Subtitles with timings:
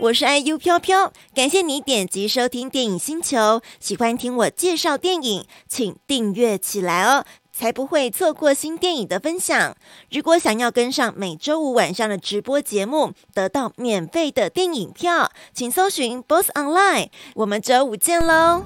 [0.00, 3.60] 我是 IU 飘飘，感谢你点击收听电影星球。
[3.80, 9.76] 喜欢听我介绍电影，请订阅起来哦，才不会错过新电影的分享。
[10.12, 17.08] 如果想要跟上每周五晚上的直播节目，得到免费的电影票，请搜寻 BOSS ONLINE。
[17.34, 18.62] 我们周五见喽！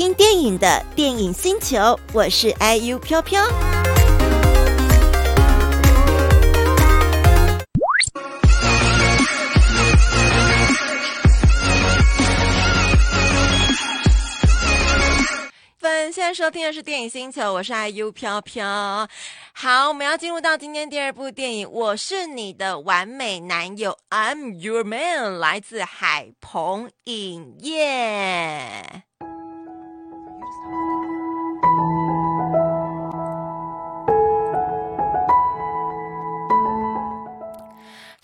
[0.00, 3.46] 听电影的电影星球，我是 IU 飘飘。
[15.78, 19.06] 粉，现在收听的是电影星球，我是 IU 飘飘。
[19.52, 29.02] 好，我们要进入到今天第二部电影，我是你的完美男友，I'm Your Man，来自海鹏影业。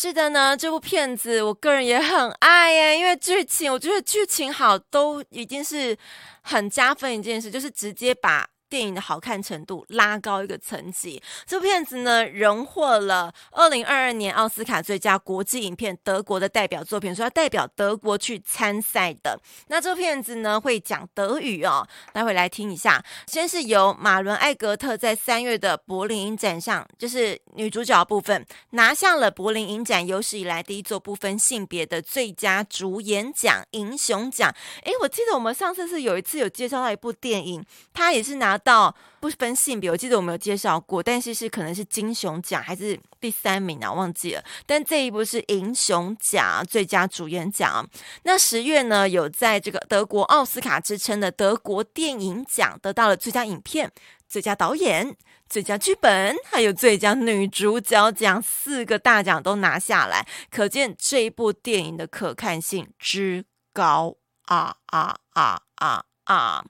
[0.00, 5.98] 是的呢，这部片子我个人也很爱耶，因为剧情，我觉得剧情好都已经是
[6.42, 8.48] 很加分一件事，就是直接把。
[8.68, 19.40] 电影的好看程度拉高一个层级，这部片子呢，荣获了二零二二年奥斯卡最佳国际影片德国的代表作品，所以要代表德国去参赛的。
[19.68, 23.02] 那这部片子呢，会讲德语哦，待会来听一下。
[23.26, 34.54] 先是由马伦艾格特在三月的柏林影展上，就是女主角部分拿下了柏林影展有史以来第一座不分性别的最佳主演奖银熊奖。
[34.82, 38.57] 诶，我记得我们上次是有一次有介绍到一部电影，它也是拿。
[38.58, 44.44] 到不分性别，我记得我们有介绍过，但是是可能是金熊奖还是第三名啊，忘记了。
[44.66, 47.88] 但这一部是银熊奖最佳主演奖。
[48.24, 53.90] 那十月呢，有在这个德国奥斯卡之称的德国电影奖得到了最佳影片、
[54.28, 55.16] 最佳导演、
[55.48, 66.04] 最佳剧本，还有最佳女主角奖四个大奖都拿下来，可见这一部电影的可看性之高啊啊啊啊！
[66.28, 66.62] 啊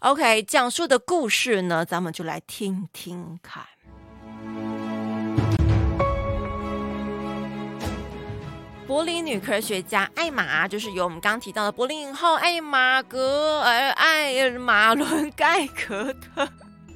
[0.00, 3.64] ，OK，讲述的故事呢，咱们就来听听看。
[8.86, 16.46] 柏林女科学家艾玛，就是由我们刚刚提到的柏林影后艾玛格尔艾马伦盖格特，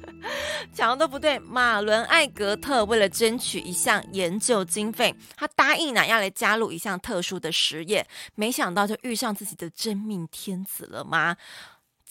[0.71, 1.39] 讲的都不对。
[1.39, 8.05] 马伦艾格特为了争取一项研究经费，他答应呢要来加入一项特殊的实验，
[8.35, 11.35] 没想到就遇上自己的真命天子了吗？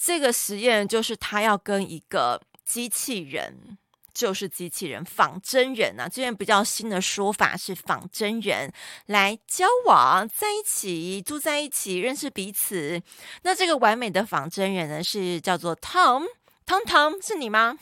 [0.02, 3.76] 这个实验就是他要跟一个机器人，
[4.14, 8.72] 就是机器人仿真人啊，这边比较新的说法是仿真人
[9.06, 13.02] 来交往在一起，住在一起，认识彼此。
[13.42, 17.76] 那这个完美的仿真人呢，是叫做 Tom，Tom Tom 是你吗？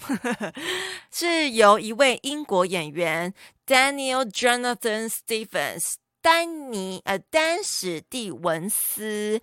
[1.12, 3.32] 是由一位英国演员
[3.64, 9.40] Daniel Jonathan Stephens 丹尼呃丹史蒂文斯。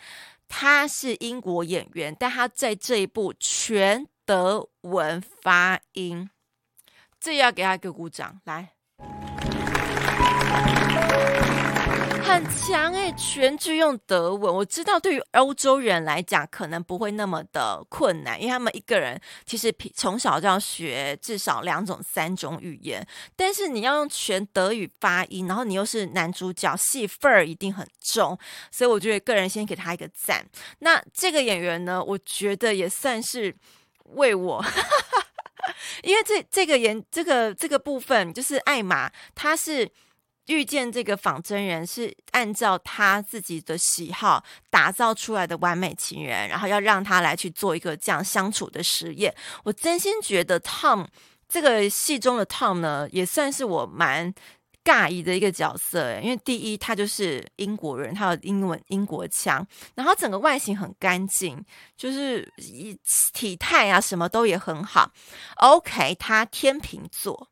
[0.57, 6.29] 他是英国演员，但他在这一部全德文发音，
[7.19, 8.74] 这要给他一个鼓掌，来。
[12.25, 14.53] 很强哎，全剧用德文。
[14.53, 23.05] 我知道对于欧洲人来讲，可能不会那么的困难，因为他们一个人其实从小就要学至少两种、三种语言。
[23.35, 28.37] 但是你要用全德语发音，然后你又是男主角，戏份儿一定很重。
[28.71, 30.43] 所以我觉得个人先给他一个赞。
[30.79, 33.55] 那这个演员呢，我觉得也算是
[34.15, 34.65] 为我，
[36.01, 39.89] 因为这这个演这个这个部分就是艾玛，他是。
[40.47, 49.33] 遇见这个仿真人是按照他自己的喜好打造出来的完美情人，然后要让他来去做一个这样相处的实验。
[49.63, 51.07] 我真心觉得 Tom
[51.49, 54.33] 这个戏中的 Tom 呢，也算是我蛮
[54.83, 61.59] 尬意的一个角色，因为第一他就是英国人，他有英文英国腔，然后整个外形很干净，
[61.97, 62.47] 就是
[63.33, 65.11] 体态啊什么都也很好。
[65.55, 67.49] OK，他天秤座。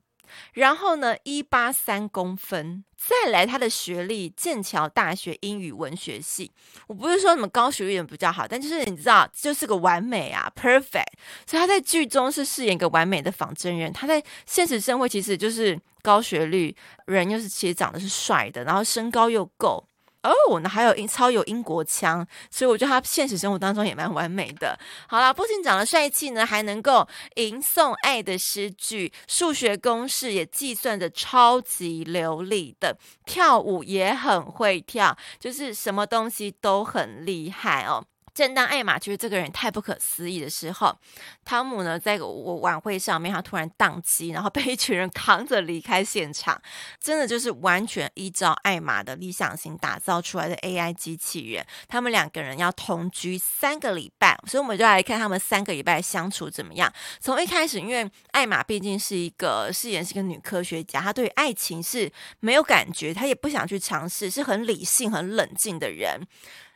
[0.53, 6.51] 然后呢，一八三公分，再来他的学历，剑桥大学英语文学系。
[6.87, 11.13] 我不是说什么高学历人比较好，但就是你知道，就是个完美啊，perfect。
[11.45, 16.75] 所以他在剧中是饰演一个完美的仿真人，他在现实生活其实就是高学历，
[17.05, 19.87] 人又是其实长得是帅的，然后身高又够。
[20.23, 24.77] 哦那还有英超有英国腔，所以我觉得他现实生活当中也蛮完美的。
[25.07, 38.05] 好啦，不仅长得帅气呢，还能够吟诵爱的诗句，数学公式也计算的超级流利的，跳舞也很会跳，就是什么东西都很厉害哦。
[38.33, 40.97] 正当艾玛觉得这个人太不可思议的时候，
[41.45, 46.59] 汤姆呢，在我晚会上面，他突然宕机，然后被一群人扛着离开现场。
[46.99, 51.65] 真的就是完全依照艾玛的理想型打造出来的 AI 机器人。
[51.87, 56.91] 他们两个人要同居三个礼拜，所以我们就来看他们三个礼拜相处怎么样。
[57.19, 66.25] 从一开始，因为艾玛毕竟是一个饰演是个女科学家，她对爱情是没有感觉，她也不想去尝试，是很理性、很冷静的人。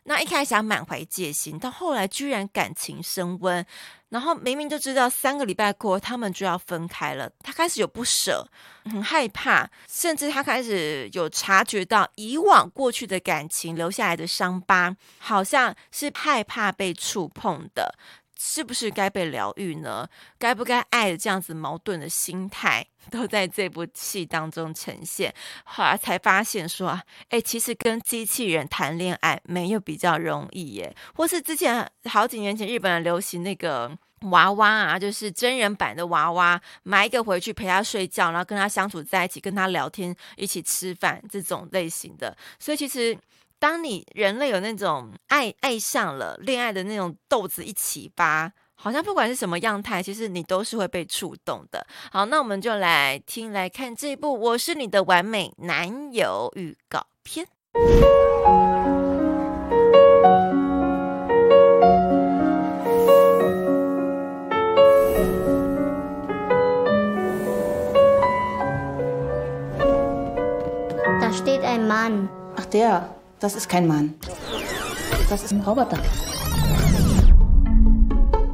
[0.10, 3.66] 那一开始想满怀戒心，到后来居然感情升温，
[4.08, 8.48] 然后明明就知道三个礼拜过他们就要分开了，他开始有不舍，
[8.86, 17.94] 很害怕，甚至他开始有察觉到以往过去的感情留下来的伤疤，好像是害怕被触碰的。
[18.40, 20.08] 是不是该被疗愈呢？
[20.38, 25.34] 该不该爱的这样子矛盾的心态，都在这部戏当中呈现。
[25.64, 27.00] 后来才发现说，
[27.30, 30.96] 哎、其实跟机器人谈恋爱没有比较容易耶。
[31.16, 33.92] 或是之前好几年前日本流行那个
[34.22, 42.38] 娃娃啊，就是真人版的娃娃，买一个回去陪他睡觉，然后跟他相处在一起，跟他聊天，一起吃饭这种类型的。
[42.60, 43.18] 所以其实。
[43.60, 51.86] 当你人类有那种爱爱上了恋爱的那种豆子一起发，好像不管是什么样态，其实你都是会被触动的。
[52.12, 57.48] 好，那我们就来听来看这部《我是你的完美男友》预告片。
[71.20, 72.30] Da steht ein Mann.
[72.56, 73.17] Ach der.
[73.40, 74.16] Das ist kein Mann.
[75.30, 76.00] Das ist ein Roboter.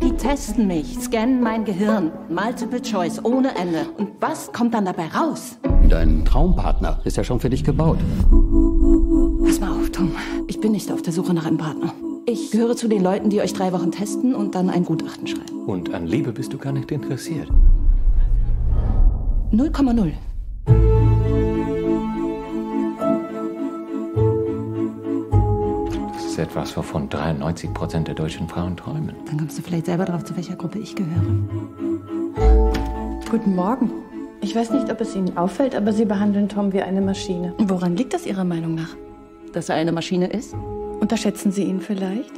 [0.02, 3.86] Die testen mich, scannen mein Gehirn, Multiple Choice ohne Ende.
[3.98, 5.58] Und was kommt dann dabei raus?
[5.88, 7.98] Dein Traumpartner ist ja schon für dich gebaut.
[9.46, 10.12] Pass mal auf, Tom.
[10.48, 11.94] Ich bin nicht auf der Suche nach einem Partner.
[12.26, 15.64] Ich gehöre zu den Leuten, die euch drei Wochen testen und dann ein Gutachten schreiben.
[15.66, 17.48] Und an Liebe bist du gar nicht interessiert.
[19.54, 20.12] 0,0.
[26.34, 29.16] Ist etwas, wovon 93 Prozent der deutschen Frauen träumen.
[29.28, 31.22] Dann kommst du vielleicht selber drauf, zu welcher Gruppe ich gehöre.
[33.30, 33.92] Guten Morgen.
[34.42, 37.54] Ich weiß nicht, ob es Ihnen auffällt, aber Sie behandeln Tom wie eine Maschine.
[37.60, 38.96] Woran liegt das Ihrer Meinung nach?
[39.52, 40.56] Dass er eine Maschine ist?
[41.00, 42.34] Unterschätzen Sie ihn vielleicht?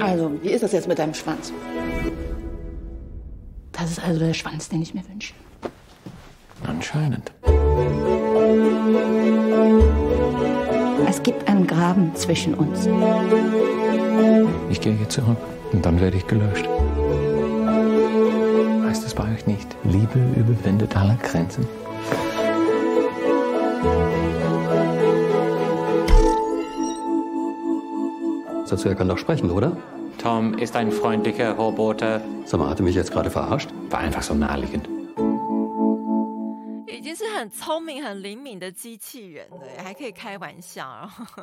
[0.00, 1.52] Also, wie ist das jetzt mit deinem Schwanz?
[3.94, 5.34] Das ist also der Schwanz, den ich mir wünsche.
[6.66, 7.30] Anscheinend.
[11.08, 12.88] Es gibt einen Graben zwischen uns.
[14.68, 15.36] Ich gehe jetzt zurück
[15.70, 16.68] und dann werde ich gelöscht.
[18.84, 21.64] Heißt es bei euch nicht, Liebe überwindet alle Grenzen?
[28.68, 29.76] Dazu er kann doch sprechen, oder?
[30.24, 32.22] Tom ist ein freundlicher Roboter.
[32.46, 33.68] Sag mal, hat er mich jetzt gerade verarscht?
[33.90, 34.88] War einfach so naheliegend.
[36.86, 41.42] 已经是很聪明、很灵敏的机器人了，还可以开玩笑，然后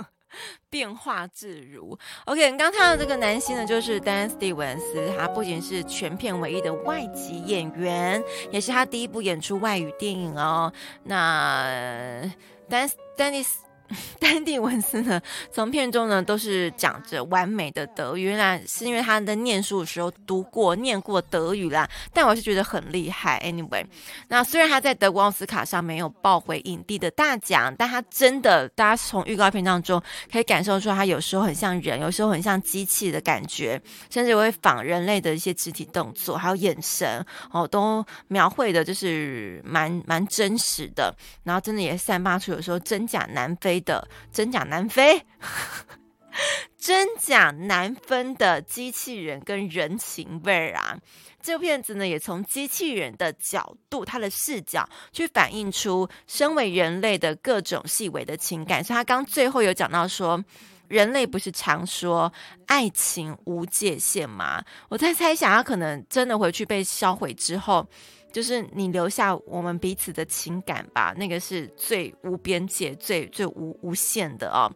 [0.72, 1.96] 变化自如。
[2.26, 4.82] OK，你刚看到这个男星呢，就是 Dan Stevens，，
[5.16, 10.74] 他不仅是全片唯一的外籍演员，也是他第一部演出外语电影哦。
[11.04, 12.24] 那
[12.68, 13.60] 丹丹尼斯。
[14.20, 15.22] 丹蒂文斯呢，
[15.52, 21.90] 从片中呢都是讲着完美的德语，原来是因为他在念书的时候读过、念过德语啦。
[22.14, 23.42] 但我是觉得很厉害。
[23.44, 23.84] Anyway，
[24.28, 33.82] 那虽然他在德国奥斯卡上没有抱回影帝的大奖，但他真的，大家从预告片当中可以感受出，他有时候很像人，有时候很像机器的感觉，
[34.12, 41.14] 甚至会仿人类的一些肢体动作，还有眼神哦，都描绘的就是蛮蛮真实的。
[41.44, 43.81] 然后真的也散发出有时候真假难分。
[43.82, 45.22] 的真假难分，
[46.78, 50.98] 真假难分的机器人跟人情味儿啊！
[51.42, 58.84] 这部片子呢，也从机器人的角度，他的视角去反映出身为人类的各种细微的情感。
[58.84, 60.44] 所以他刚最后有讲到说，
[60.92, 62.32] 人类不是常说
[62.68, 64.62] 爱情无界限吗？
[64.90, 67.88] 我在猜想，他可能真的回去被销毁之后。
[68.34, 74.72] 就是你留下我们彼此的情感吧，那个是最无边界、最最无无限的哦。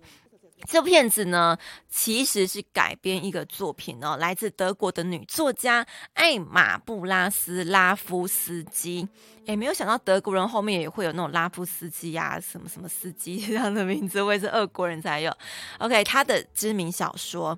[0.68, 1.58] 这部片子呢，
[1.90, 9.08] 其实是改编一个作品哦，来自德国的女作家艾玛布拉斯拉夫斯基。
[9.46, 15.32] 诶，没有想到德国人后面也会有那种拉夫斯基呀、啊，什么什么斯基这样的名字，我也是俄国人才有。
[15.78, 17.58] OK，他的知名小说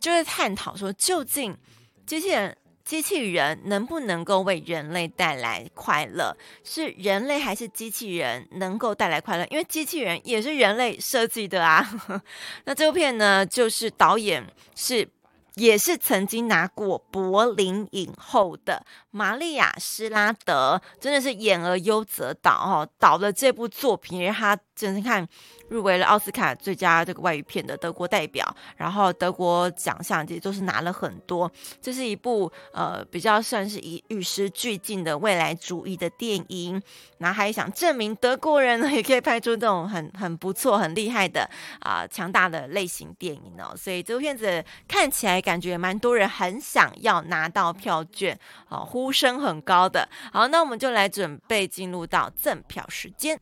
[0.00, 1.56] 就是探讨说，究竟
[2.04, 2.56] 机器人。
[2.86, 6.36] 机器人能不能够为人类带来快乐？
[6.62, 9.44] 是人类还是机器人能够带来快乐？
[9.50, 11.84] 因为机器人也是人类设计的啊。
[12.64, 15.08] 那这部片呢，就是导演是。
[15.56, 25.28] 也是曾经拿过柏林影后的玛利亚·施拉德，真的是演而优则导哦，导的这部作品，因为他真是看。
[25.68, 31.50] 入围了奥斯卡最佳这个外语片的德国代表，然后德国奖项也都是拿了很多。
[31.82, 36.80] 这是一部呃比较算是以与时俱进的未来主义的电影，
[37.18, 43.74] 然后还想证明德国人呢也可以拍出这种很很不错、很厉害的啊、强大的类型电影哦。
[43.76, 48.36] 所以这部片子看起来感觉蛮多人很想要拿到票券
[48.68, 50.08] 哦，呼声很高的。
[50.32, 53.38] 好，那我们就来准备进入到赠票时间。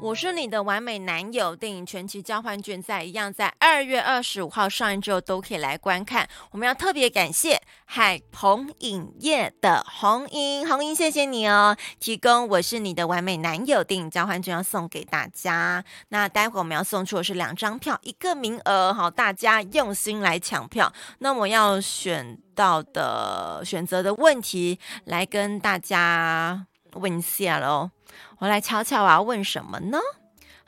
[0.00, 6.26] 我是你的完美男友，电影全期交换券在一样在二月二十五号上映之后都可以来观看。
[6.52, 15.84] 我们要特别感谢海鹏影业的红英，红英谢谢你哦，提供我是你的完美男友电影交换券要送给大家。
[16.10, 20.92] 那待会我们要送出的是两张票，一个名额，好，大家用心来抢票。
[21.18, 26.66] 那我要选到的选择的问题来跟大家。
[26.94, 27.90] 问下喽，
[28.38, 29.98] 我来瞧瞧，我要问什么呢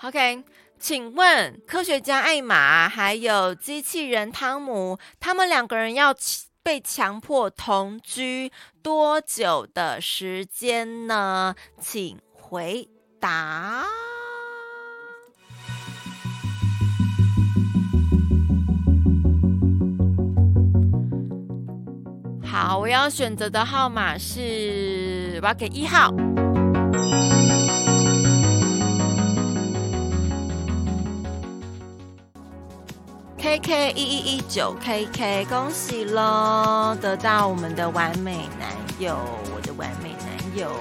[0.02, 0.44] ？OK，
[0.78, 6.14] 请问科学家艾玛还有机器人汤姆，他们两个人要
[6.62, 11.54] 被强迫同居多久的时间呢？
[11.80, 13.84] 请回答。
[22.50, 26.12] 好，我要选择的号码是，我要给一号
[33.38, 39.16] ，K K 一一一九 K K，恭喜喽，得到我们的完美男友，
[39.54, 40.72] 我的完美男友。